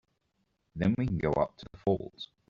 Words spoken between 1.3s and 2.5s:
up to the falls.